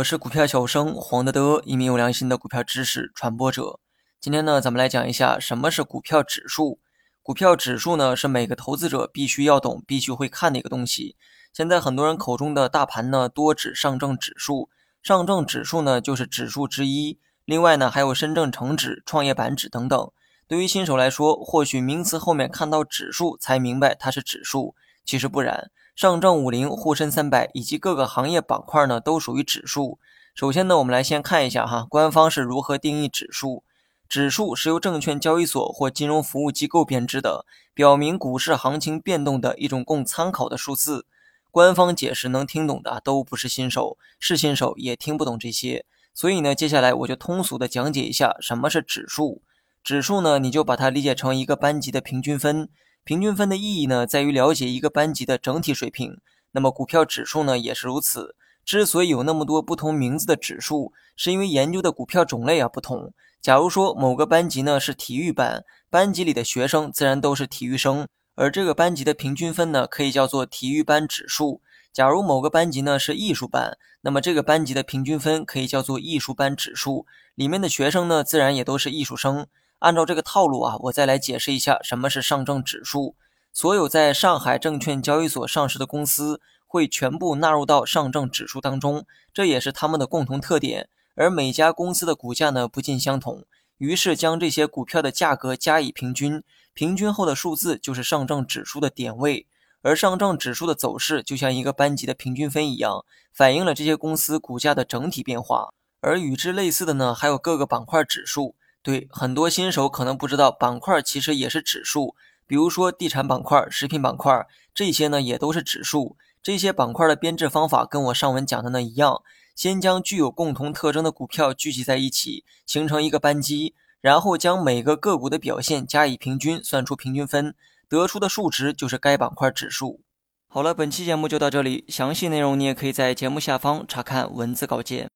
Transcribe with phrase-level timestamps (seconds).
[0.00, 3.80] 我是股票小生黄德德，一名有良心的股票知识传播者。
[4.18, 6.78] 今天呢，咱们来讲一下什么是股票指数。
[7.22, 11.16] 股票指数呢，是每个投资者必须要懂、必须会看的一个东西。
[11.52, 14.70] 现在很多人口中的大盘呢，多指上证指数。
[15.02, 17.18] 上证指数呢，就是指数之一。
[17.44, 20.10] 另外呢，还有深证成指、创业板指等等。
[20.48, 25.70] 对于新手来说，或许名词后面看到指数才明白它是指数，其实不然。
[26.00, 29.98] 上证五零、沪深三百以及各个行业板块呢，都属于指数。
[30.34, 33.64] 首先呢，我们来先看一下哈，官方是如何定义指数。
[34.08, 41.04] 指数是由证券交易所或金融服务机构编制的，表明股市行情变动的一种供参考的数字。
[41.50, 45.84] 官方解释能听懂的都不是新手，是新手也听不懂这些。
[46.14, 49.42] 所以呢，接下来我就通俗的讲解一下什么是指数。
[49.84, 52.70] 指数呢，你就把它理解成一个班级的平均分。
[53.04, 56.20] 平均分的意义呢，在于了解一个班级的整体水平。
[56.52, 58.34] 那么股票指数呢，也是如此。
[58.64, 63.12] 之所以有那么多不同名字的指数，是因为研究的股票种类啊不同。
[63.40, 71.62] 假如说某个班级呢是体育班，班级里的学生自然都是体育生，而这个班级的平均分呢，可以叫做体育班指数。
[71.92, 79.46] 假如某个班级呢是艺术班，那么这个班级的平均分可以叫做艺术班指数，里面的学生呢，自然也都是艺术生。
[79.80, 83.16] 按照这个套路啊，我再来解释一下什么是上证指数。
[83.52, 90.88] 所有在上海证券交易所上市的公司会全部纳入到上证指数当中，这也是他们的共同特点。
[91.16, 93.44] 而每家公司的股价呢不尽相同，
[93.78, 96.42] 于是将这些股票的价格加以平均，
[96.74, 99.46] 平均后的数字就是上证指数的点位。
[99.82, 105.70] 而上证指数的走势就像一个班级的平均分一样，反映了这些公司股价的整体变化。
[106.02, 108.54] 而与之类似的呢，还有各个板块指数。
[108.82, 112.14] 对很多新手可能不知道，板块其实也是指数。
[112.46, 116.16] 比如说地产板块、食品板块这些呢，也都是指数。
[116.42, 119.22] 这些板块的编制方法跟我上文讲的那一样，
[119.54, 127.54] 先将具有共同特征的股票聚集在一起，形成一个班级，然后将每个个股的表现加以平均，算出平均分，
[127.88, 130.00] 得出的数值就是该板块指数。
[130.48, 135.08] 好了，本期节目就到这里，详细内容你也可以在节目下方查看文字稿件。